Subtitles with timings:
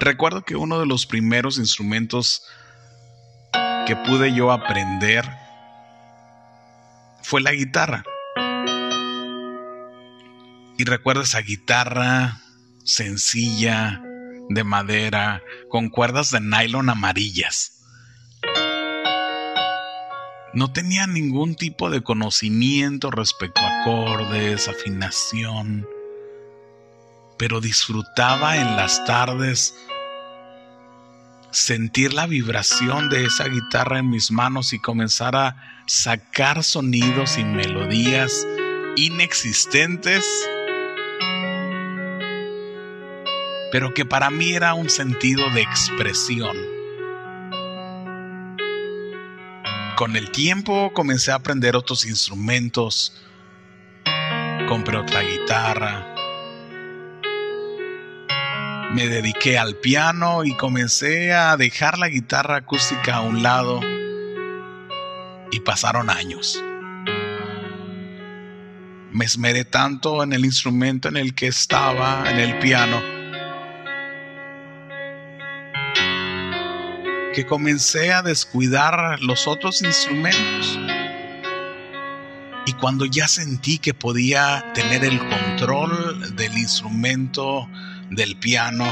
[0.00, 2.42] Recuerdo que uno de los primeros instrumentos
[3.86, 5.24] que pude yo aprender
[7.22, 8.04] fue la guitarra.
[10.78, 12.40] Y recuerdo esa guitarra
[12.84, 14.02] sencilla,
[14.48, 17.72] de madera, con cuerdas de nylon amarillas.
[20.54, 25.86] No tenía ningún tipo de conocimiento respecto a acordes, afinación,
[27.38, 29.74] pero disfrutaba en las tardes
[31.50, 37.44] sentir la vibración de esa guitarra en mis manos y comenzar a sacar sonidos y
[37.44, 38.46] melodías
[38.96, 40.24] inexistentes,
[43.72, 46.56] pero que para mí era un sentido de expresión.
[49.96, 53.14] Con el tiempo comencé a aprender otros instrumentos,
[54.68, 56.15] compré otra guitarra,
[58.96, 63.82] me dediqué al piano y comencé a dejar la guitarra acústica a un lado
[65.52, 66.64] y pasaron años.
[69.12, 73.02] Me esmeré tanto en el instrumento en el que estaba, en el piano,
[77.34, 80.80] que comencé a descuidar los otros instrumentos.
[82.64, 87.68] Y cuando ya sentí que podía tener el control del instrumento,
[88.10, 88.84] del piano,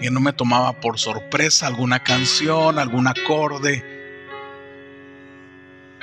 [0.00, 3.82] y no me tomaba por sorpresa alguna canción, algún acorde,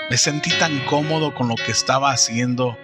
[0.09, 2.77] me sentí tan cómodo con lo que estaba haciendo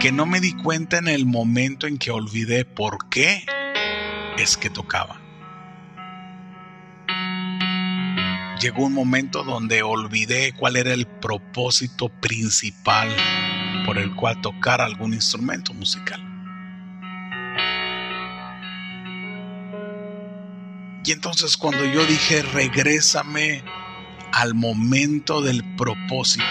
[0.00, 3.44] que no me di cuenta en el momento en que olvidé por qué
[4.36, 5.20] es que tocaba.
[8.60, 13.08] Llegó un momento donde olvidé cuál era el propósito principal
[13.84, 16.22] por el cual tocar algún instrumento musical.
[21.04, 23.62] Y entonces cuando yo dije, regrésame
[24.32, 26.44] al momento del propósito,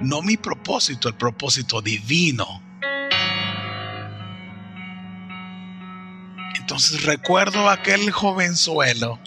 [0.00, 2.62] no mi propósito, el propósito divino,
[6.66, 9.20] Entonces recuerdo aquel jovenzuelo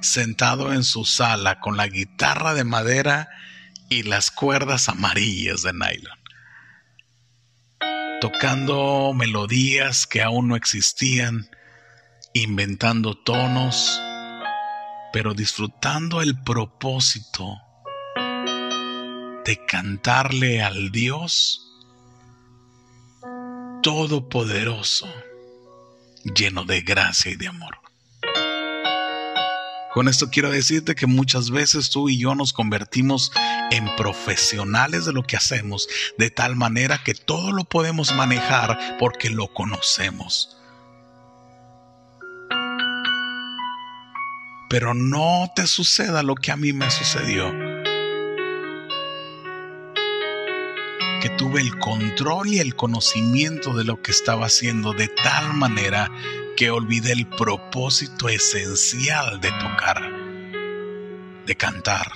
[0.00, 3.30] sentado en su sala con la guitarra de madera
[3.88, 6.18] y las cuerdas amarillas de nylon,
[8.20, 11.48] tocando melodías que aún no existían,
[12.32, 14.00] inventando tonos,
[15.12, 17.58] pero disfrutando el propósito
[19.44, 21.60] de cantarle al Dios
[23.82, 25.06] Todopoderoso
[26.34, 27.83] lleno de gracia y de amor.
[29.94, 33.30] Con esto quiero decirte que muchas veces tú y yo nos convertimos
[33.70, 35.88] en profesionales de lo que hacemos,
[36.18, 40.58] de tal manera que todo lo podemos manejar porque lo conocemos.
[44.68, 47.52] Pero no te suceda lo que a mí me sucedió
[51.22, 56.10] que tuve el control y el conocimiento de lo que estaba haciendo de tal manera
[56.56, 60.10] que olvidé el propósito esencial de tocar,
[61.46, 62.12] de cantar.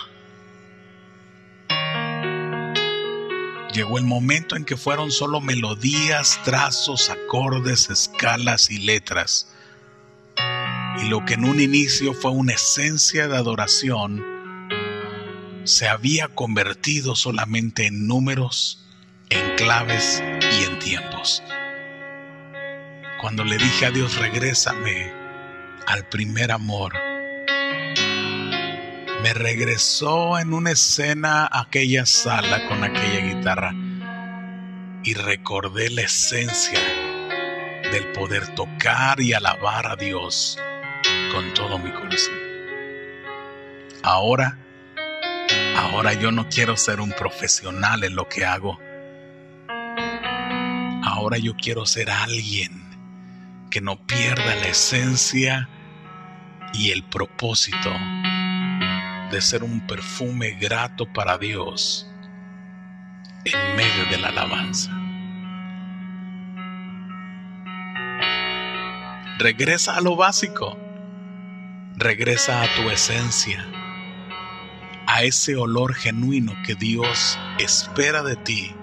[3.72, 9.53] Llegó el momento en que fueron solo melodías, trazos, acordes, escalas y letras.
[11.03, 14.25] Y lo que en un inicio fue una esencia de adoración,
[15.65, 18.87] se había convertido solamente en números,
[19.28, 21.43] en claves y en tiempos.
[23.21, 25.12] Cuando le dije a Dios, regrésame
[25.87, 26.93] al primer amor,
[29.23, 33.73] me regresó en una escena aquella sala con aquella guitarra
[35.03, 36.79] y recordé la esencia
[37.91, 40.59] del poder tocar y alabar a Dios
[41.33, 42.35] con todo mi corazón.
[44.03, 44.59] Ahora,
[45.77, 48.79] ahora yo no quiero ser un profesional en lo que hago
[51.19, 52.88] Ahora yo quiero ser alguien
[53.70, 55.69] que no pierda la esencia
[56.73, 57.91] y el propósito
[59.31, 62.11] de ser un perfume grato para Dios
[63.44, 64.93] en medio de la alabanza.
[69.38, 70.79] Regresa a lo básico,
[71.97, 73.64] regresa a tu esencia,
[75.06, 78.75] a ese olor genuino que Dios espera de ti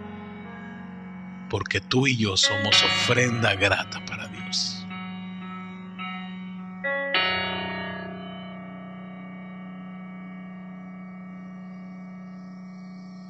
[1.50, 4.15] porque tú y yo somos ofrenda grata para